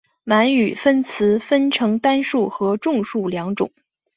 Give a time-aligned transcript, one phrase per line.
[0.23, 3.69] 满语名词分成单数和众数两种。